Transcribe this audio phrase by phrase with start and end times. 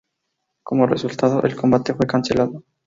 [0.63, 2.63] Como resultado, el combate fue cancelado.